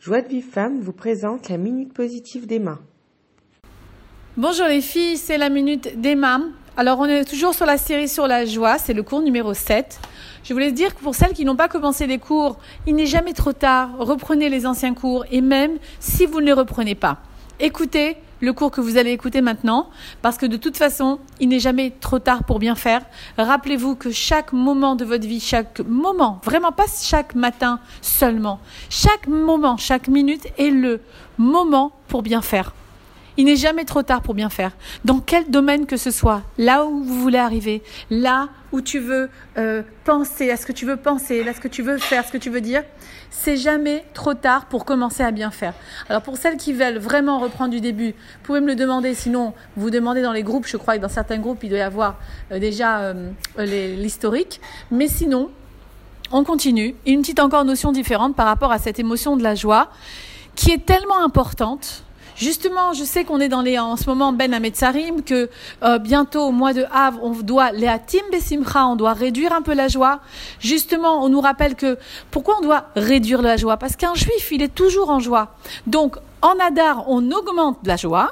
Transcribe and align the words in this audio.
Joie 0.00 0.20
de 0.20 0.28
Vive 0.28 0.48
Femme 0.48 0.80
vous 0.80 0.92
présente 0.92 1.48
la 1.48 1.56
Minute 1.56 1.92
Positive 1.92 2.46
d'Emma. 2.46 2.78
Bonjour 4.36 4.66
les 4.68 4.80
filles, 4.80 5.16
c'est 5.16 5.38
la 5.38 5.48
Minute 5.48 6.00
d'Emma. 6.00 6.40
Alors 6.76 7.00
on 7.00 7.06
est 7.06 7.24
toujours 7.24 7.52
sur 7.52 7.66
la 7.66 7.78
série 7.78 8.06
sur 8.06 8.28
la 8.28 8.46
joie, 8.46 8.78
c'est 8.78 8.94
le 8.94 9.02
cours 9.02 9.22
numéro 9.22 9.54
7. 9.54 9.98
Je 10.44 10.52
voulais 10.52 10.70
dire 10.70 10.94
que 10.94 11.00
pour 11.00 11.16
celles 11.16 11.32
qui 11.32 11.44
n'ont 11.44 11.56
pas 11.56 11.66
commencé 11.66 12.06
les 12.06 12.18
cours, 12.18 12.60
il 12.86 12.94
n'est 12.94 13.06
jamais 13.06 13.32
trop 13.32 13.52
tard, 13.52 13.90
reprenez 13.98 14.48
les 14.48 14.66
anciens 14.66 14.94
cours 14.94 15.24
et 15.32 15.40
même 15.40 15.78
si 15.98 16.26
vous 16.26 16.40
ne 16.40 16.46
les 16.46 16.52
reprenez 16.52 16.94
pas, 16.94 17.18
écoutez 17.58 18.18
le 18.40 18.52
cours 18.52 18.70
que 18.70 18.80
vous 18.80 18.96
allez 18.96 19.10
écouter 19.10 19.40
maintenant, 19.40 19.90
parce 20.22 20.36
que 20.36 20.46
de 20.46 20.56
toute 20.56 20.76
façon, 20.76 21.18
il 21.40 21.48
n'est 21.48 21.58
jamais 21.58 21.92
trop 22.00 22.18
tard 22.18 22.44
pour 22.44 22.58
bien 22.58 22.74
faire. 22.74 23.02
Rappelez-vous 23.36 23.96
que 23.96 24.10
chaque 24.10 24.52
moment 24.52 24.96
de 24.96 25.04
votre 25.04 25.26
vie, 25.26 25.40
chaque 25.40 25.80
moment, 25.80 26.40
vraiment 26.44 26.72
pas 26.72 26.86
chaque 27.02 27.34
matin 27.34 27.80
seulement, 28.00 28.60
chaque 28.90 29.26
moment, 29.26 29.76
chaque 29.76 30.08
minute 30.08 30.46
est 30.58 30.70
le 30.70 31.00
moment 31.36 31.92
pour 32.08 32.22
bien 32.22 32.42
faire. 32.42 32.72
Il 33.38 33.44
n'est 33.44 33.56
jamais 33.56 33.84
trop 33.84 34.02
tard 34.02 34.20
pour 34.20 34.34
bien 34.34 34.50
faire. 34.50 34.72
Dans 35.04 35.20
quel 35.20 35.48
domaine 35.48 35.86
que 35.86 35.96
ce 35.96 36.10
soit, 36.10 36.42
là 36.58 36.84
où 36.84 37.04
vous 37.04 37.20
voulez 37.20 37.38
arriver, 37.38 37.84
là 38.10 38.48
où 38.72 38.80
tu 38.80 38.98
veux 38.98 39.30
euh, 39.56 39.82
penser, 40.04 40.50
à 40.50 40.56
ce 40.56 40.66
que 40.66 40.72
tu 40.72 40.84
veux 40.84 40.96
penser, 40.96 41.48
à 41.48 41.54
ce 41.54 41.60
que 41.60 41.68
tu 41.68 41.82
veux 41.82 41.98
faire, 41.98 42.26
ce 42.26 42.32
que 42.32 42.36
tu 42.36 42.50
veux 42.50 42.60
dire, 42.60 42.82
c'est 43.30 43.56
jamais 43.56 44.04
trop 44.12 44.34
tard 44.34 44.66
pour 44.66 44.84
commencer 44.84 45.22
à 45.22 45.30
bien 45.30 45.52
faire. 45.52 45.74
Alors 46.08 46.22
pour 46.22 46.36
celles 46.36 46.56
qui 46.56 46.72
veulent 46.72 46.98
vraiment 46.98 47.38
reprendre 47.38 47.70
du 47.70 47.80
début, 47.80 48.10
vous 48.10 48.42
pouvez 48.42 48.60
me 48.60 48.66
le 48.66 48.74
demander, 48.74 49.14
sinon 49.14 49.54
vous 49.76 49.90
demandez 49.90 50.20
dans 50.20 50.32
les 50.32 50.42
groupes, 50.42 50.66
je 50.66 50.76
crois 50.76 50.96
que 50.96 51.02
dans 51.02 51.08
certains 51.08 51.38
groupes 51.38 51.62
il 51.62 51.70
doit 51.70 51.78
y 51.78 51.82
avoir 51.82 52.16
euh, 52.50 52.58
déjà 52.58 52.98
euh, 52.98 53.30
l'historique, 53.56 54.60
mais 54.90 55.06
sinon 55.06 55.48
on 56.32 56.42
continue. 56.42 56.96
Une 57.06 57.20
petite 57.20 57.38
encore 57.38 57.64
notion 57.64 57.92
différente 57.92 58.34
par 58.34 58.46
rapport 58.46 58.72
à 58.72 58.78
cette 58.78 58.98
émotion 58.98 59.36
de 59.36 59.44
la 59.44 59.54
joie 59.54 59.92
qui 60.56 60.72
est 60.72 60.84
tellement 60.84 61.22
importante 61.22 62.02
Justement, 62.38 62.92
je 62.92 63.02
sais 63.02 63.24
qu'on 63.24 63.40
est 63.40 63.48
dans 63.48 63.62
les, 63.62 63.80
en 63.80 63.96
ce 63.96 64.06
moment 64.06 64.32
Ben 64.32 64.54
Ametsarim, 64.54 65.22
que 65.22 65.50
euh, 65.82 65.98
bientôt 65.98 66.42
au 66.44 66.52
mois 66.52 66.72
de 66.72 66.84
Havre, 66.92 67.18
on 67.22 67.32
doit 67.32 67.72
Léatim 67.72 68.22
Besimcha, 68.30 68.86
on 68.86 68.94
doit 68.94 69.12
réduire 69.12 69.52
un 69.52 69.60
peu 69.60 69.74
la 69.74 69.88
joie. 69.88 70.20
Justement, 70.60 71.24
on 71.24 71.28
nous 71.28 71.40
rappelle 71.40 71.74
que 71.74 71.98
pourquoi 72.30 72.58
on 72.58 72.62
doit 72.62 72.84
réduire 72.94 73.42
la 73.42 73.56
joie? 73.56 73.76
Parce 73.76 73.96
qu'un 73.96 74.14
juif, 74.14 74.52
il 74.52 74.62
est 74.62 74.72
toujours 74.72 75.10
en 75.10 75.18
joie. 75.18 75.56
Donc, 75.88 76.16
en 76.40 76.54
Adar, 76.64 77.04
on 77.08 77.28
augmente 77.32 77.78
la 77.84 77.96
joie. 77.96 78.30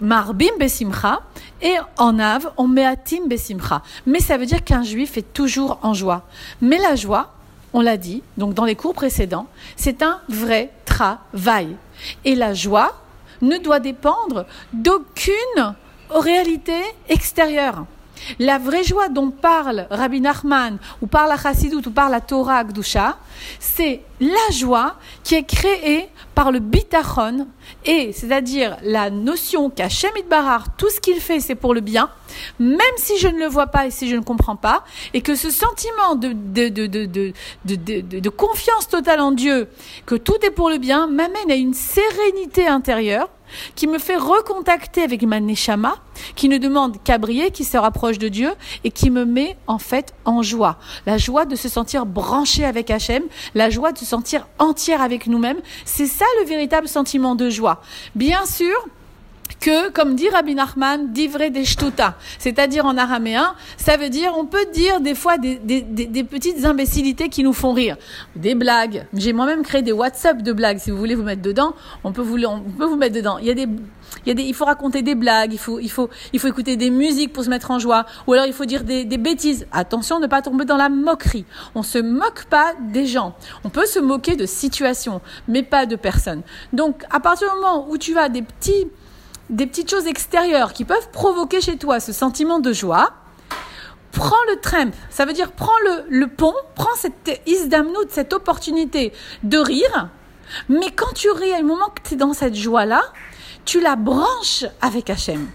Marbim 0.00 0.56
Besimcha. 0.58 1.20
Et 1.60 1.76
en 1.98 2.18
Av, 2.18 2.52
on 2.56 2.68
met 2.68 2.86
Atim 2.86 3.28
Besimcha. 3.28 3.82
Mais 4.06 4.20
ça 4.20 4.38
veut 4.38 4.46
dire 4.46 4.64
qu'un 4.64 4.82
juif 4.82 5.18
est 5.18 5.34
toujours 5.34 5.78
en 5.82 5.92
joie. 5.92 6.22
Mais 6.62 6.78
la 6.78 6.96
joie, 6.96 7.34
on 7.74 7.82
l'a 7.82 7.98
dit, 7.98 8.22
donc 8.38 8.54
dans 8.54 8.64
les 8.64 8.76
cours 8.76 8.94
précédents, 8.94 9.46
c'est 9.76 10.02
un 10.02 10.20
vrai 10.28 10.70
travail. 10.86 11.76
Et 12.24 12.34
la 12.34 12.54
joie, 12.54 12.94
ne 13.42 13.58
doit 13.58 13.80
dépendre 13.80 14.46
d'aucune 14.72 15.74
réalité 16.10 16.80
extérieure. 17.08 17.84
La 18.38 18.58
vraie 18.58 18.84
joie 18.84 19.08
dont 19.08 19.30
parle 19.30 19.86
Rabbi 19.90 20.20
Nachman, 20.20 20.78
ou 21.00 21.06
parle 21.06 21.28
la 21.28 21.36
Chassidut, 21.36 21.86
ou 21.86 21.90
parle 21.90 22.12
la 22.12 22.20
Torah 22.20 22.64
Gdusha, 22.64 23.18
c'est 23.58 24.02
la 24.20 24.50
joie 24.52 24.96
qui 25.22 25.34
est 25.34 25.44
créée 25.44 26.08
par 26.34 26.52
le 26.52 26.58
bitachon, 26.58 27.46
et 27.84 28.12
c'est-à-dire 28.12 28.76
la 28.82 29.10
notion 29.10 29.70
qu'Hachem 29.70 30.10
Barar, 30.28 30.76
tout 30.76 30.90
ce 30.90 31.00
qu'il 31.00 31.20
fait, 31.20 31.40
c'est 31.40 31.54
pour 31.54 31.74
le 31.74 31.80
bien, 31.80 32.10
même 32.58 32.80
si 32.96 33.18
je 33.18 33.28
ne 33.28 33.38
le 33.38 33.46
vois 33.46 33.68
pas 33.68 33.86
et 33.86 33.90
si 33.90 34.08
je 34.08 34.16
ne 34.16 34.22
comprends 34.22 34.56
pas, 34.56 34.84
et 35.14 35.20
que 35.20 35.34
ce 35.34 35.50
sentiment 35.50 36.14
de, 36.14 36.32
de, 36.32 36.68
de, 36.68 37.32
de 37.66 38.28
confiance 38.28 38.88
totale 38.88 39.20
en 39.20 39.32
Dieu, 39.32 39.68
que 40.04 40.14
tout 40.14 40.36
est 40.42 40.50
pour 40.50 40.70
le 40.70 40.78
bien, 40.78 41.06
m'amène 41.06 41.50
à 41.50 41.54
une 41.54 41.74
sérénité 41.74 42.66
intérieure 42.66 43.28
qui 43.74 43.86
me 43.86 43.98
fait 43.98 44.16
recontacter 44.16 45.02
avec 45.02 45.22
ma 45.22 45.40
neshama, 45.40 45.96
qui 46.34 46.48
ne 46.48 46.58
demande 46.58 47.02
qu'à 47.02 47.18
briller, 47.18 47.50
qui 47.50 47.64
se 47.64 47.76
rapproche 47.76 48.18
de 48.18 48.28
Dieu 48.28 48.52
et 48.84 48.90
qui 48.90 49.10
me 49.10 49.24
met 49.24 49.56
en 49.66 49.78
fait 49.78 50.14
en 50.24 50.42
joie. 50.42 50.78
La 51.06 51.18
joie 51.18 51.44
de 51.44 51.56
se 51.56 51.68
sentir 51.68 52.06
branché 52.06 52.64
avec 52.64 52.90
Hachem, 52.90 53.22
la 53.54 53.70
joie 53.70 53.92
de 53.92 53.98
se 53.98 54.04
sentir 54.04 54.48
entière 54.58 55.02
avec 55.02 55.26
nous-mêmes. 55.26 55.60
C'est 55.84 56.06
ça 56.06 56.24
le 56.40 56.46
véritable 56.46 56.88
sentiment 56.88 57.34
de 57.34 57.50
joie. 57.50 57.80
Bien 58.14 58.44
sûr, 58.46 58.74
que, 59.60 59.90
comme 59.90 60.14
dit 60.14 60.28
Rabbi 60.28 60.54
Nachman, 60.54 61.12
d'ivrer 61.12 61.50
des 61.50 61.64
shtuta, 61.64 62.16
c'est-à-dire 62.38 62.84
en 62.84 62.96
araméen, 62.96 63.54
ça 63.76 63.96
veut 63.96 64.10
dire, 64.10 64.32
on 64.36 64.44
peut 64.44 64.66
dire 64.72 65.00
des 65.00 65.14
fois 65.14 65.38
des, 65.38 65.56
des, 65.56 66.24
petites 66.24 66.64
imbécilités 66.64 67.28
qui 67.28 67.42
nous 67.42 67.52
font 67.52 67.72
rire, 67.72 67.96
des 68.34 68.54
blagues. 68.54 69.06
J'ai 69.14 69.32
moi-même 69.32 69.62
créé 69.62 69.82
des 69.82 69.92
WhatsApp 69.92 70.42
de 70.42 70.52
blagues. 70.52 70.78
Si 70.78 70.90
vous 70.90 70.98
voulez 70.98 71.14
vous 71.14 71.22
mettre 71.22 71.42
dedans, 71.42 71.74
on 72.04 72.12
peut 72.12 72.22
vous, 72.22 72.38
on 72.44 72.60
peut 72.60 72.84
vous 72.84 72.96
mettre 72.96 73.14
dedans. 73.14 73.38
Il 73.38 73.46
y 73.46 73.50
a 73.50 73.54
des, 73.54 73.66
il 74.24 74.28
y 74.28 74.30
a 74.30 74.34
des, 74.34 74.42
il 74.42 74.54
faut 74.54 74.64
raconter 74.64 75.02
des 75.02 75.14
blagues, 75.14 75.52
il 75.52 75.58
faut, 75.58 75.78
il 75.80 75.90
faut, 75.90 76.10
il 76.32 76.40
faut 76.40 76.48
écouter 76.48 76.76
des 76.76 76.90
musiques 76.90 77.32
pour 77.32 77.44
se 77.44 77.50
mettre 77.50 77.70
en 77.70 77.78
joie, 77.78 78.06
ou 78.26 78.32
alors 78.32 78.46
il 78.46 78.52
faut 78.52 78.64
dire 78.64 78.84
des, 78.84 79.04
des 79.04 79.18
bêtises. 79.18 79.66
Attention, 79.72 80.20
ne 80.20 80.26
pas 80.26 80.42
tomber 80.42 80.64
dans 80.64 80.76
la 80.76 80.88
moquerie. 80.88 81.44
On 81.74 81.82
se 81.82 81.98
moque 81.98 82.44
pas 82.44 82.74
des 82.92 83.06
gens. 83.06 83.34
On 83.64 83.68
peut 83.68 83.86
se 83.86 83.98
moquer 83.98 84.36
de 84.36 84.46
situations, 84.46 85.20
mais 85.48 85.62
pas 85.62 85.86
de 85.86 85.96
personnes. 85.96 86.42
Donc, 86.72 87.04
à 87.10 87.20
partir 87.20 87.48
du 87.48 87.60
moment 87.60 87.88
où 87.88 87.98
tu 87.98 88.16
as 88.18 88.28
des 88.28 88.42
petits 88.42 88.86
des 89.50 89.66
petites 89.66 89.90
choses 89.90 90.06
extérieures 90.06 90.72
qui 90.72 90.84
peuvent 90.84 91.10
provoquer 91.10 91.60
chez 91.60 91.76
toi 91.76 92.00
ce 92.00 92.12
sentiment 92.12 92.58
de 92.58 92.72
joie, 92.72 93.12
prends 94.12 94.34
le 94.48 94.60
tramp, 94.60 94.92
ça 95.10 95.24
veut 95.24 95.32
dire 95.32 95.52
prends 95.52 95.78
le, 95.84 96.04
le 96.08 96.26
pont, 96.26 96.54
prends 96.74 96.94
cette 96.96 97.40
isdamnout, 97.46 98.08
cette 98.10 98.32
opportunité 98.32 99.12
de 99.42 99.58
rire, 99.58 100.08
mais 100.68 100.90
quand 100.90 101.12
tu 101.14 101.30
ris, 101.30 101.52
à 101.52 101.58
un 101.58 101.62
moment 101.62 101.88
que 101.88 102.08
tu 102.08 102.14
es 102.14 102.16
dans 102.16 102.32
cette 102.32 102.54
joie-là, 102.54 103.02
tu 103.64 103.80
la 103.80 103.96
branches 103.96 104.64
avec 104.80 105.10
Hachem. 105.10 105.48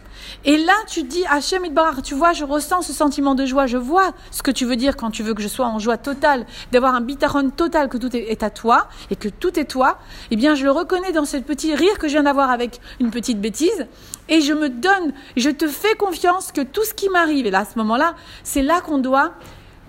Et 0.46 0.58
là, 0.58 0.74
tu 0.88 1.03
dis, 1.03 1.24
Hachem 1.30 1.66
Idbarar, 1.66 2.02
tu 2.02 2.16
vois, 2.16 2.34
je 2.34 2.44
ressens 2.44 2.84
ce 2.84 2.94
sentiment 2.94 3.36
de 3.36 3.46
joie, 3.46 3.68
je 3.68 3.78
vois 3.78 4.12
ce 4.31 4.44
que 4.44 4.52
tu 4.52 4.66
veux 4.66 4.75
dire 4.75 4.97
quand 4.97 5.12
tu 5.12 5.24
veux 5.24 5.34
que 5.34 5.42
je 5.42 5.47
sois 5.47 5.66
en 5.66 5.80
joie 5.80 5.97
totale, 5.97 6.46
d'avoir 6.72 6.96
un 6.96 7.02
bitaron 7.02 7.50
total, 7.50 7.90
que 7.90 7.97
tout 7.97 8.16
est 8.16 8.44
à 8.44 8.50
toi 8.50 8.88
et 9.09 9.16
que 9.16 9.30
tout 9.30 9.59
est 9.59 9.66
toi. 9.66 9.97
Eh 10.31 10.36
bien, 10.36 10.56
je 10.56 10.64
le 10.64 10.72
reconnais 10.72 11.12
dans 11.12 11.25
ce 11.25 11.38
petit 11.38 11.75
rire 11.75 11.97
que 12.00 12.08
je 12.08 12.14
viens 12.14 12.24
d'avoir 12.24 12.50
avec 12.50 12.80
une 13.00 13.12
petite 13.12 13.40
bêtise 13.40 13.88
et 14.30 14.41
je 14.41 14.53
me 14.53 14.70
donne, 14.70 15.14
je 15.36 15.50
te 15.50 15.68
fais 15.68 15.96
confiance 15.96 16.52
que 16.52 16.62
tout 16.62 16.84
ce 16.84 16.94
qui 16.94 17.09
m'arrive, 17.09 17.46
et 17.46 17.52
là, 17.52 17.59
à 17.59 17.66
ce 17.66 17.78
moment-là, 17.80 18.16
c'est 18.44 18.62
là 18.62 18.81
qu'on 18.81 18.97
doit, 18.97 19.34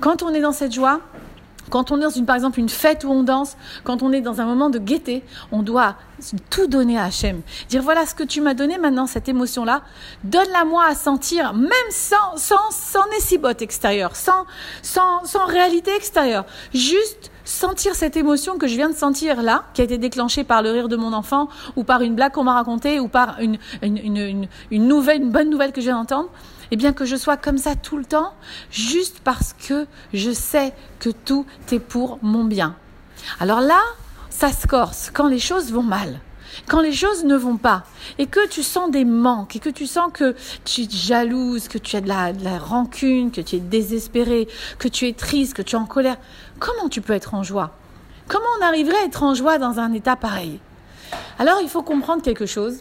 quand 0.01 0.23
on 0.23 0.35
est 0.35 0.41
dans 0.41 0.53
cette 0.53 0.73
joie, 0.73 1.01
quand 1.71 1.91
on 1.91 1.99
est 1.99 2.03
dans 2.03 2.11
une, 2.11 2.27
par 2.27 2.37
exemple 2.37 2.61
une 2.61 2.69
fête 2.69 3.05
où 3.05 3.11
on 3.11 3.23
danse, 3.23 3.57
quand 3.85 4.03
on 4.03 4.13
est 4.13 4.21
dans 4.21 4.41
un 4.41 4.47
moment 4.47 4.71
de 4.71 4.79
gaieté, 4.79 5.23
on 5.51 5.63
doit 5.63 5.97
tout 6.51 6.67
donner 6.67 6.99
à 6.99 7.05
Hachem. 7.05 7.43
Dire 7.69 7.83
voilà 7.83 8.07
ce 8.07 8.15
que 8.15 8.23
tu 8.23 8.41
m'as 8.41 8.55
donné 8.55 8.79
maintenant, 8.79 9.07
cette 9.07 9.29
émotion-là, 9.29 9.83
donne-la 10.25 10.65
moi 10.65 10.85
à 10.87 10.95
sentir, 10.95 11.55
même 11.55 11.71
sans, 11.91 12.37
sans, 12.37 12.71
sans 12.71 13.05
extérieur, 13.17 13.57
extérieure, 13.61 14.17
sans, 14.17 14.47
sans, 14.83 15.25
sans 15.25 15.47
réalité 15.47 15.95
extérieure. 15.95 16.45
Juste 16.75 17.31
sentir 17.45 17.95
cette 17.95 18.17
émotion 18.17 18.59
que 18.59 18.67
je 18.67 18.77
viens 18.77 18.89
de 18.89 18.95
sentir 18.95 19.43
là, 19.43 19.65
qui 19.75 19.81
a 19.81 19.85
été 19.85 19.99
déclenchée 19.99 20.45
par 20.45 20.63
le 20.63 20.71
rire 20.71 20.89
de 20.89 20.97
mon 20.97 21.13
enfant, 21.13 21.49
ou 21.77 21.85
par 21.85 22.03
une 22.03 22.15
blague 22.15 22.33
qu'on 22.33 22.45
m'a 22.45 22.55
racontée, 22.55 23.01
ou 23.01 23.09
par 23.09 23.41
une, 23.41 23.59
une, 23.83 23.99
une, 23.99 24.49
une, 24.71 24.89
nouvelle, 24.89 25.23
une 25.23 25.31
bonne 25.31 25.51
nouvelle 25.51 25.73
que 25.73 25.81
je 25.81 25.87
viens 25.87 25.99
d'entendre 25.99 26.31
et 26.73 26.77
bien 26.77 26.93
que 26.93 27.05
je 27.05 27.15
sois 27.15 27.37
comme 27.37 27.59
ça 27.59 27.77
tout 27.77 27.99
le 27.99 28.05
temps, 28.05 28.33
juste 28.71 29.21
parce 29.23 29.53
que 29.53 29.87
je 30.13 30.33
sais 30.33 30.73
que 30.99 31.11
tout 31.11 31.47
est 31.71 31.79
pour 31.79 32.19
mon 32.23 32.45
bien. 32.45 32.75
Alors 33.39 33.61
là, 33.61 33.81
ça 34.31 34.51
se 34.51 34.67
corse 34.67 35.11
quand 35.13 35.29
les 35.29 35.39
choses 35.39 35.71
vont 35.71 35.85
mal 35.85 36.19
quand 36.69 36.83
les 36.83 36.93
choses 36.93 37.25
ne 37.25 37.35
vont 37.35 37.57
pas 37.57 37.85
et 38.19 38.27
que 38.27 38.47
tu 38.47 38.63
sens 38.63 38.91
des 38.91 39.07
manques 39.07 39.57
et 39.57 39.59
que 39.59 39.71
tu 39.71 39.87
sens 39.87 40.11
que 40.13 40.35
tu 40.67 40.83
es 40.83 40.89
jalouse, 40.91 41.67
que 41.67 41.79
tu 41.79 41.97
as 41.97 42.01
de 42.03 42.09
la, 42.09 42.59
rancune, 42.59 43.31
que 43.31 43.41
tu 43.41 43.57
es 43.57 43.61
désespéré, 43.61 44.47
que 44.79 44.89
tu 44.89 45.09
es 45.09 45.15
triste, 45.15 45.55
que 45.55 45.63
tu 45.63 45.77
es 45.77 45.79
en 45.79 45.87
colère, 45.87 46.19
comment 46.59 46.91
tu 46.91 47.01
peux 47.01 47.15
être 47.15 47.35
en 47.35 47.43
joie? 47.43 47.71
Comment 48.29 48.45
on 48.61 48.65
arriverait 48.65 48.99
à 48.99 49.07
être 49.07 49.23
en 49.23 49.35
joie 49.35 49.57
dans 49.57 49.79
un 49.79 49.93
état 49.95 50.15
pareil? 50.15 50.61
Alors 51.39 51.61
il 51.63 51.71
faut 51.71 51.83
comprendre 51.83 52.23
quelque 52.23 52.47
chose. 52.47 52.81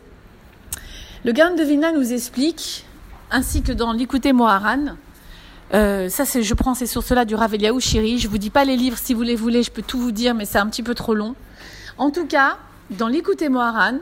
Le 1.23 1.31
Gain 1.31 1.55
de 1.55 1.63
Vina 1.63 1.93
nous 1.93 2.11
explique 2.11 2.85
ainsi 3.31 3.61
que 3.61 3.71
dans 3.71 3.93
l'écouter 3.93 4.33
Moharan. 4.33 4.95
Euh, 5.73 6.09
ça, 6.09 6.25
c'est, 6.25 6.43
je 6.43 6.53
prends 6.53 6.73
ces 6.73 6.85
sources-là 6.85 7.25
du 7.25 7.35
Rav 7.35 7.53
Eliaou 7.53 7.79
Shiri. 7.79 8.19
Je 8.19 8.27
vous 8.27 8.37
dis 8.37 8.49
pas 8.49 8.65
les 8.65 8.75
livres 8.75 8.97
si 8.97 9.13
vous 9.13 9.21
les 9.21 9.35
voulez, 9.35 9.63
je 9.63 9.71
peux 9.71 9.81
tout 9.81 9.99
vous 9.99 10.11
dire, 10.11 10.35
mais 10.35 10.45
c'est 10.45 10.59
un 10.59 10.67
petit 10.67 10.83
peu 10.83 10.93
trop 10.93 11.13
long. 11.13 11.35
En 11.97 12.11
tout 12.11 12.25
cas, 12.25 12.57
dans 12.89 13.07
l'écouter 13.07 13.49
Moharan, 13.49 13.99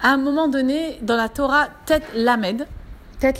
à 0.00 0.10
un 0.10 0.16
moment 0.16 0.48
donné, 0.48 0.98
dans 1.02 1.16
la 1.16 1.28
Torah 1.28 1.68
Tête 1.86 2.04
Lamed, 2.14 2.66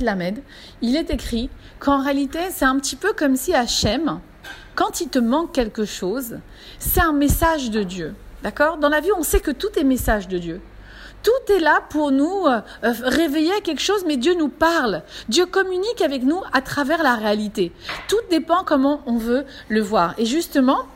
Lamed, 0.00 0.42
il 0.80 0.96
est 0.96 1.10
écrit 1.10 1.50
qu'en 1.80 2.02
réalité, 2.02 2.38
c'est 2.50 2.64
un 2.64 2.78
petit 2.78 2.96
peu 2.96 3.12
comme 3.12 3.36
si 3.36 3.52
Hachem, 3.52 4.20
quand 4.74 5.00
il 5.00 5.08
te 5.08 5.18
manque 5.18 5.52
quelque 5.52 5.84
chose, 5.84 6.38
c'est 6.78 7.00
un 7.00 7.12
message 7.12 7.70
de 7.70 7.82
Dieu. 7.82 8.14
D'accord? 8.42 8.78
Dans 8.78 8.88
la 8.88 9.00
vie, 9.00 9.10
on 9.16 9.22
sait 9.22 9.40
que 9.40 9.50
tout 9.50 9.68
est 9.76 9.84
message 9.84 10.28
de 10.28 10.38
Dieu. 10.38 10.60
Tout 11.22 11.52
est 11.52 11.60
là 11.60 11.82
pour 11.88 12.10
nous 12.10 12.46
euh, 12.46 12.60
euh, 12.84 12.92
réveiller 13.04 13.60
quelque 13.62 13.82
chose, 13.82 14.04
mais 14.06 14.16
Dieu 14.16 14.34
nous 14.34 14.48
parle. 14.48 15.02
Dieu 15.28 15.46
communique 15.46 16.02
avec 16.02 16.22
nous 16.22 16.40
à 16.52 16.60
travers 16.60 17.02
la 17.02 17.14
réalité. 17.14 17.72
Tout 18.08 18.20
dépend 18.30 18.64
comment 18.64 19.02
on 19.06 19.18
veut 19.18 19.44
le 19.68 19.80
voir. 19.80 20.14
Et 20.18 20.26
justement, 20.26 20.86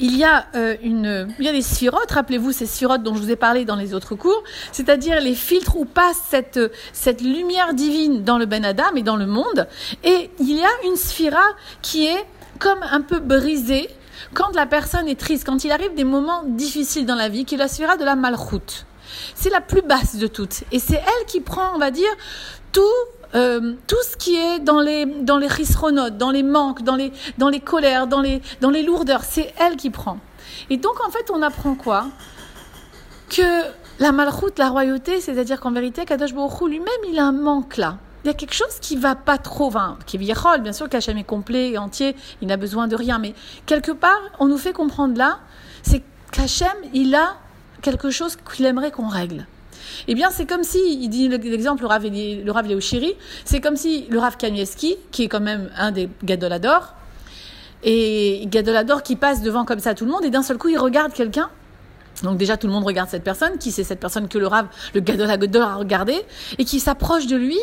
il 0.00 0.16
y 0.16 0.24
a 0.24 0.46
euh, 0.54 0.76
une, 0.82 1.28
il 1.38 1.44
y 1.44 1.48
a 1.48 1.52
des 1.52 1.62
sphirotes, 1.62 2.10
rappelez-vous 2.10 2.52
ces 2.52 2.66
sphirotes 2.66 3.02
dont 3.02 3.14
je 3.14 3.20
vous 3.20 3.30
ai 3.30 3.36
parlé 3.36 3.64
dans 3.64 3.76
les 3.76 3.94
autres 3.94 4.14
cours, 4.14 4.42
c'est-à-dire 4.72 5.20
les 5.20 5.34
filtres 5.34 5.76
où 5.76 5.84
passe 5.84 6.20
cette, 6.28 6.60
cette 6.92 7.20
lumière 7.20 7.74
divine 7.74 8.24
dans 8.24 8.38
le 8.38 8.46
Ben 8.46 8.64
Adam 8.64 8.94
et 8.96 9.02
dans 9.02 9.16
le 9.16 9.26
monde. 9.26 9.68
Et 10.02 10.30
il 10.40 10.56
y 10.56 10.64
a 10.64 10.88
une 10.88 10.96
sphira 10.96 11.44
qui 11.82 12.06
est 12.06 12.24
comme 12.58 12.82
un 12.90 13.00
peu 13.00 13.20
brisée 13.20 13.88
quand 14.34 14.54
la 14.54 14.66
personne 14.66 15.08
est 15.08 15.18
triste, 15.18 15.46
quand 15.46 15.64
il 15.64 15.72
arrive 15.72 15.94
des 15.94 16.04
moments 16.04 16.42
difficiles 16.44 17.06
dans 17.06 17.14
la 17.14 17.28
vie, 17.28 17.44
qui 17.44 17.54
est 17.54 17.58
la 17.58 17.68
sphira 17.68 17.96
de 17.96 18.04
la 18.04 18.16
malroute. 18.16 18.86
C'est 19.34 19.50
la 19.50 19.60
plus 19.60 19.82
basse 19.82 20.16
de 20.16 20.26
toutes. 20.26 20.64
Et 20.72 20.78
c'est 20.78 20.96
elle 20.96 21.26
qui 21.26 21.40
prend, 21.40 21.74
on 21.74 21.78
va 21.78 21.90
dire, 21.90 22.10
tout 22.72 22.82
euh, 23.34 23.74
tout 23.86 24.02
ce 24.10 24.16
qui 24.16 24.36
est 24.36 24.58
dans 24.58 24.80
les 24.80 25.06
dans 25.06 25.38
les 25.38 25.48
dans 26.12 26.30
les 26.30 26.42
manques, 26.42 26.82
dans 26.82 26.96
les 26.96 27.12
dans 27.38 27.48
les 27.48 27.60
colères, 27.60 28.06
dans 28.06 28.20
les 28.20 28.42
dans 28.60 28.70
les 28.70 28.82
lourdeurs, 28.82 29.22
c'est 29.24 29.54
elle 29.58 29.76
qui 29.76 29.90
prend. 29.90 30.18
Et 30.68 30.76
donc 30.76 31.04
en 31.06 31.10
fait, 31.10 31.30
on 31.30 31.42
apprend 31.42 31.74
quoi? 31.74 32.06
Que 33.28 33.62
la 34.00 34.10
malroute, 34.12 34.58
la 34.58 34.68
royauté, 34.68 35.20
c'est-à-dire 35.20 35.60
qu'en 35.60 35.70
vérité, 35.70 36.04
Kadosh 36.04 36.34
Baruch 36.34 36.60
lui-même, 36.62 36.88
il 37.08 37.18
a 37.18 37.24
un 37.24 37.32
manque 37.32 37.76
là. 37.76 37.98
Il 38.24 38.26
y 38.26 38.30
a 38.30 38.34
quelque 38.34 38.54
chose 38.54 38.78
qui 38.80 38.96
va 38.96 39.14
pas 39.14 39.38
trop, 39.38 39.66
enfin, 39.66 39.96
qui 40.06 40.16
est 40.16 40.58
bien 40.58 40.72
sûr, 40.72 40.88
qu'Hachem 40.88 41.16
est 41.16 41.24
complet 41.24 41.70
et 41.70 41.78
entier, 41.78 42.16
il 42.42 42.48
n'a 42.48 42.56
besoin 42.56 42.86
de 42.86 42.96
rien, 42.96 43.18
mais 43.18 43.34
quelque 43.64 43.92
part, 43.92 44.20
on 44.38 44.46
nous 44.46 44.58
fait 44.58 44.72
comprendre 44.72 45.16
là, 45.16 45.38
c'est 45.82 46.02
qu'Hachem, 46.32 46.68
il 46.92 47.14
a 47.14 47.36
quelque 47.80 48.10
chose 48.10 48.36
qu'il 48.36 48.66
aimerait 48.66 48.90
qu'on 48.90 49.08
règle. 49.08 49.46
Eh 50.08 50.14
bien, 50.14 50.30
c'est 50.30 50.46
comme 50.46 50.62
si, 50.62 50.78
il 51.00 51.08
dit 51.08 51.28
l'exemple, 51.28 51.82
le 51.82 51.88
Rav, 51.88 52.04
le 52.04 52.50
Rav 52.50 52.66
c'est 53.44 53.60
comme 53.60 53.76
si 53.76 54.06
le 54.08 54.18
Rav 54.18 54.36
Kanievski, 54.36 54.96
qui 55.10 55.24
est 55.24 55.28
quand 55.28 55.40
même 55.40 55.70
un 55.76 55.90
des 55.90 56.08
Gadolador, 56.22 56.94
et 57.82 58.44
Gadolador 58.46 59.02
qui 59.02 59.16
passe 59.16 59.42
devant 59.42 59.64
comme 59.64 59.80
ça 59.80 59.94
tout 59.94 60.04
le 60.04 60.10
monde, 60.10 60.24
et 60.24 60.30
d'un 60.30 60.42
seul 60.42 60.58
coup, 60.58 60.68
il 60.68 60.78
regarde 60.78 61.12
quelqu'un. 61.12 61.50
Donc 62.22 62.36
déjà, 62.36 62.56
tout 62.56 62.66
le 62.66 62.72
monde 62.72 62.84
regarde 62.84 63.08
cette 63.08 63.24
personne, 63.24 63.58
qui 63.58 63.72
c'est 63.72 63.84
cette 63.84 64.00
personne 64.00 64.28
que 64.28 64.38
le 64.38 64.46
Rav, 64.46 64.66
le 64.94 65.00
Gadolador 65.00 65.62
a 65.62 65.74
regardé, 65.76 66.14
et 66.58 66.64
qui 66.64 66.80
s'approche 66.80 67.26
de 67.26 67.36
lui, 67.36 67.58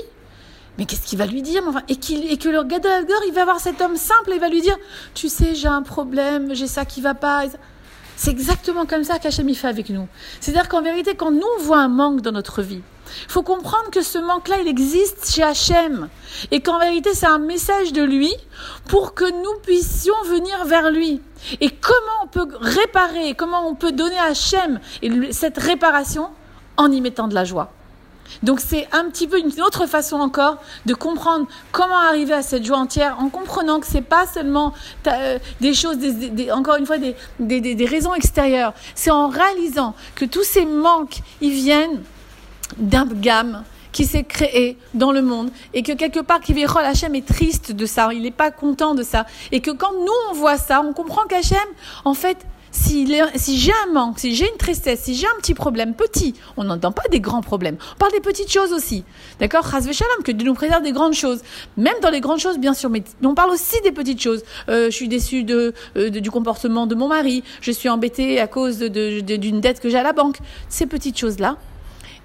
mais 0.77 0.85
qu'est-ce 0.85 1.07
qu'il 1.07 1.17
va 1.17 1.25
lui 1.25 1.41
dire? 1.41 1.63
Et, 1.89 1.93
et 1.93 2.37
que 2.37 2.49
le 2.49 2.63
Gadolador, 2.63 3.21
il 3.27 3.33
va 3.33 3.45
voir 3.45 3.59
cet 3.59 3.81
homme 3.81 3.95
simple 3.95 4.31
et 4.31 4.35
il 4.35 4.41
va 4.41 4.49
lui 4.49 4.61
dire, 4.61 4.77
tu 5.15 5.27
sais, 5.27 5.55
j'ai 5.55 5.67
un 5.67 5.81
problème, 5.81 6.53
j'ai 6.53 6.67
ça 6.67 6.85
qui 6.85 7.01
va 7.01 7.13
pas. 7.13 7.45
C'est 8.17 8.31
exactement 8.31 8.87
comme 8.87 9.03
ça 9.03 9.19
qu'Hachem 9.19 9.53
fait 9.53 9.67
avec 9.67 9.91
nous. 9.91 10.07
C'est-à-dire 10.41 10.67
qu'en 10.67 10.81
vérité, 10.81 11.15
quand 11.15 11.29
nous 11.29 11.45
on 11.59 11.61
voit 11.61 11.77
un 11.77 11.87
manque 11.87 12.21
dans 12.21 12.31
notre 12.31 12.63
vie, 12.63 12.81
il 13.25 13.31
faut 13.31 13.43
comprendre 13.43 13.91
que 13.91 14.01
ce 14.01 14.17
manque-là, 14.17 14.57
il 14.59 14.67
existe 14.67 15.31
chez 15.31 15.43
Hachem. 15.43 16.09
Et 16.49 16.61
qu'en 16.61 16.79
vérité, 16.79 17.13
c'est 17.13 17.27
un 17.27 17.37
message 17.37 17.93
de 17.93 18.01
lui 18.01 18.33
pour 18.89 19.13
que 19.13 19.23
nous 19.23 19.59
puissions 19.61 20.15
venir 20.25 20.65
vers 20.65 20.89
lui. 20.89 21.21
Et 21.61 21.69
comment 21.69 22.23
on 22.23 22.27
peut 22.27 22.47
réparer, 22.59 23.35
comment 23.35 23.69
on 23.69 23.75
peut 23.75 23.91
donner 23.91 24.17
à 24.17 24.31
Hachem 24.31 24.79
cette 25.29 25.59
réparation 25.59 26.29
en 26.75 26.91
y 26.91 27.01
mettant 27.01 27.27
de 27.27 27.35
la 27.35 27.45
joie. 27.45 27.71
Donc 28.43 28.59
c'est 28.59 28.87
un 28.91 29.05
petit 29.09 29.27
peu 29.27 29.39
une 29.39 29.61
autre 29.61 29.85
façon 29.85 30.17
encore 30.17 30.57
de 30.85 30.93
comprendre 30.93 31.47
comment 31.71 31.97
arriver 31.97 32.33
à 32.33 32.41
cette 32.41 32.65
joie 32.65 32.77
entière 32.77 33.17
en 33.19 33.29
comprenant 33.29 33.79
que 33.79 33.87
c'est 33.87 34.01
pas 34.01 34.27
seulement 34.27 34.73
euh, 35.07 35.39
des 35.61 35.73
choses, 35.73 35.97
encore 36.51 36.75
une 36.75 36.85
fois, 36.85 36.97
des, 36.97 37.15
des 37.39 37.85
raisons 37.85 38.13
extérieures. 38.13 38.73
C'est 38.95 39.11
en 39.11 39.27
réalisant 39.27 39.95
que 40.15 40.25
tous 40.25 40.43
ces 40.43 40.65
manques, 40.65 41.19
ils 41.41 41.51
viennent 41.51 42.01
d'un 42.77 43.05
gamme 43.05 43.63
qui 43.91 44.05
s'est 44.05 44.23
créé 44.23 44.77
dans 44.93 45.11
le 45.11 45.23
monde 45.23 45.49
et 45.73 45.81
que 45.81 45.93
quelque 45.93 46.19
part 46.19 46.39
Kivirol 46.39 46.85
Hachem 46.85 47.15
est 47.15 47.25
triste 47.25 47.71
de 47.71 47.85
ça, 47.87 48.09
il 48.13 48.21
n'est 48.21 48.29
pas 48.29 48.51
content 48.51 48.93
de 48.93 49.01
ça 49.01 49.25
et 49.51 49.59
que 49.59 49.71
quand 49.71 49.91
nous 49.91 50.13
on 50.29 50.33
voit 50.33 50.57
ça, 50.57 50.83
on 50.87 50.93
comprend 50.93 51.23
qu'Hachem 51.23 51.57
en 52.05 52.13
fait 52.13 52.37
si, 52.77 53.59
j'ai 53.59 53.71
un 53.87 53.93
manque, 53.93 54.19
si 54.19 54.35
j'ai 54.35 54.49
une 54.49 54.57
tristesse, 54.57 55.01
si 55.01 55.15
j'ai 55.15 55.27
un 55.27 55.39
petit 55.39 55.53
problème 55.53 55.93
petit, 55.93 56.35
on 56.55 56.63
n'entend 56.63 56.91
pas 56.91 57.03
des 57.11 57.19
grands 57.19 57.41
problèmes. 57.41 57.77
On 57.95 57.97
parle 57.97 58.11
des 58.11 58.19
petites 58.19 58.51
choses 58.51 58.73
aussi. 58.73 59.03
D'accord? 59.39 59.67
Shalom, 59.67 60.23
que 60.23 60.31
Dieu 60.31 60.47
nous 60.47 60.53
préserve 60.53 60.83
des 60.83 60.91
grandes 60.91 61.13
choses. 61.13 61.41
Même 61.75 61.95
dans 62.01 62.09
les 62.09 62.21
grandes 62.21 62.39
choses, 62.39 62.57
bien 62.57 62.73
sûr, 62.73 62.89
mais 62.89 63.03
on 63.23 63.35
parle 63.35 63.51
aussi 63.51 63.81
des 63.83 63.91
petites 63.91 64.21
choses. 64.21 64.43
Euh, 64.69 64.85
je 64.85 64.95
suis 64.95 65.07
déçue 65.07 65.45
euh, 65.49 65.71
de, 65.95 66.19
du 66.19 66.31
comportement 66.31 66.87
de 66.87 66.95
mon 66.95 67.07
mari. 67.07 67.43
Je 67.61 67.71
suis 67.71 67.89
embêtée 67.89 68.39
à 68.39 68.47
cause 68.47 68.79
d'une 68.79 69.61
dette 69.61 69.79
que 69.79 69.89
j'ai 69.89 69.97
à 69.97 70.03
la 70.03 70.13
banque. 70.13 70.37
Ces 70.69 70.85
petites 70.85 71.17
choses-là, 71.17 71.57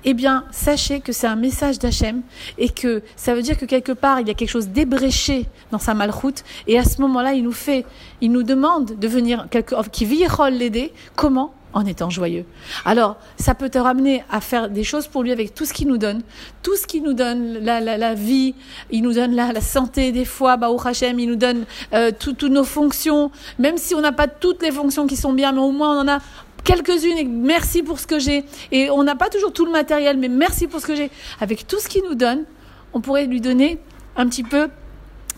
eh 0.05 0.15
bien, 0.15 0.45
sachez 0.51 1.01
que 1.01 1.13
c'est 1.13 1.27
un 1.27 1.37
message 1.37 1.79
d'Hachem 1.79 2.23
et 2.59 2.69
que 2.69 3.03
ça 3.17 3.35
veut 3.35 3.43
dire 3.43 3.57
que 3.57 3.65
quelque 3.65 3.93
part, 3.93 4.21
il 4.21 4.29
y 4.29 4.31
a 4.31 4.35
quelque 4.35 4.51
chose 4.51 4.69
d'ébréché 4.69 5.47
dans 5.71 5.79
sa 5.79 5.95
malroute 5.95 6.45
et 6.67 6.79
à 6.79 6.85
ce 6.85 7.01
moment-là, 7.03 7.35
il 7.35 7.45
nous 7.45 7.53
fait, 7.53 7.85
il 8.21 8.33
nous 8.33 8.43
demande 8.43 8.99
de 8.99 9.09
venir, 9.09 9.47
qui 9.93 10.05
virole 10.05 10.55
l'aider. 10.55 10.93
Comment? 11.17 11.55
En 11.75 11.87
étant 11.87 12.11
joyeux. 12.11 12.45
Alors, 12.85 13.17
ça 13.39 13.55
peut 13.55 13.71
te 13.71 13.79
ramener 13.79 14.25
à 14.31 14.43
faire 14.43 14.69
des 14.69 14.85
choses 14.85 15.07
pour 15.07 15.23
lui 15.23 15.33
avec 15.33 15.55
tout 15.55 15.65
ce 15.65 15.73
qu'il 15.73 15.89
nous 15.89 15.97
donne, 15.97 16.21
tout 16.63 16.77
ce 16.77 16.87
qu'il 16.87 17.03
nous 17.03 17.15
donne, 17.15 17.55
la, 17.61 17.81
la, 17.81 17.97
la, 17.97 18.13
vie, 18.13 18.55
il 18.91 19.01
nous 19.01 19.15
donne 19.15 19.35
la, 19.35 19.53
la 19.53 19.63
santé 19.63 20.13
des 20.13 20.27
fois, 20.27 20.59
bah, 20.59 20.69
Hachem, 20.85 21.19
il 21.19 21.31
nous 21.31 21.37
donne 21.37 21.65
euh, 21.95 22.11
toutes 22.17 22.43
nos 22.43 22.65
fonctions, 22.65 23.31
même 23.59 23.79
si 23.79 23.95
on 23.95 24.03
n'a 24.03 24.13
pas 24.13 24.29
toutes 24.29 24.63
les 24.63 24.71
fonctions 24.71 25.07
qui 25.07 25.17
sont 25.17 25.33
bien, 25.33 25.53
mais 25.53 25.61
au 25.61 25.71
moins 25.71 25.97
on 25.97 26.03
en 26.03 26.09
a 26.09 26.19
quelques-unes 26.65 27.29
merci 27.29 27.83
pour 27.83 27.99
ce 27.99 28.07
que 28.07 28.19
j'ai. 28.19 28.45
Et 28.71 28.91
on 28.91 29.03
n'a 29.03 29.17
pas 29.17 29.29
toujours 29.29 29.53
tout 29.53 29.65
le 29.65 29.73
matériel, 29.73 30.17
mais 30.17 30.29
merci 30.29 30.67
pour 30.67 30.81
ce 30.81 30.87
que 30.87 30.95
j'ai. 30.95 31.11
Avec 31.41 31.67
tout 31.67 31.79
ce 31.79 31.89
qu'il 31.89 32.03
nous 32.05 32.15
donne, 32.15 32.45
on 32.93 33.01
pourrait 33.01 33.27
lui 33.27 33.41
donner 33.41 33.79
un 34.17 34.29
petit 34.29 34.43
peu 34.43 34.69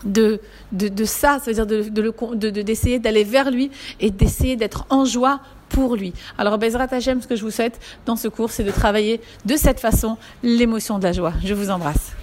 de, 0.03 0.39
de, 0.71 1.05
ça, 1.05 1.39
c'est-à-dire 1.41 1.65
d'essayer 1.65 2.99
de, 2.99 3.03
d'aller 3.03 3.23
vers 3.23 3.49
lui 3.49 3.71
et 3.99 4.11
d'essayer 4.11 4.55
d'être 4.55 4.85
en 4.89 5.05
joie 5.05 5.39
pour 5.69 5.95
lui. 5.95 6.13
Alors, 6.37 6.57
Bezrat 6.57 6.87
Hachem, 6.91 7.21
ce 7.21 7.27
que 7.27 7.35
je 7.35 7.43
vous 7.43 7.51
souhaite 7.51 7.79
dans 8.05 8.15
ce 8.15 8.27
cours, 8.27 8.51
c'est 8.51 8.63
de 8.63 8.71
travailler 8.71 9.19
de 9.45 9.55
cette 9.55 9.79
façon 9.79 10.17
l'émotion 10.43 10.99
de 10.99 11.03
la 11.03 11.11
joie. 11.11 11.33
Je 11.43 11.53
vous 11.53 11.69
embrasse. 11.71 12.13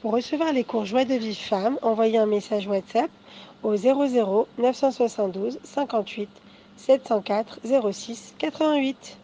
Pour 0.00 0.12
recevoir 0.12 0.52
les 0.52 0.64
cours 0.64 0.84
Joie 0.84 1.04
de 1.04 1.14
vie 1.14 1.34
femme, 1.34 1.78
envoyez 1.82 2.18
un 2.18 2.26
message 2.26 2.66
WhatsApp 2.66 3.10
au 3.62 3.74
00 3.74 4.46
972 4.58 5.58
58 5.64 6.28
704 6.76 7.60
06 7.64 8.34
88. 8.38 9.18